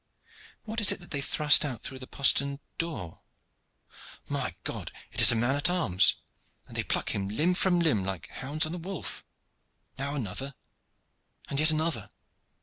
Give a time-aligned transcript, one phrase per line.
[0.63, 3.21] What is it that they thrust out through the postern door?
[4.27, 4.91] My God!
[5.11, 6.15] it is a man at arms,
[6.67, 9.23] and they pluck him limb from limb like hounds on a wolf.
[9.99, 10.55] Now another,
[11.49, 12.09] and yet another.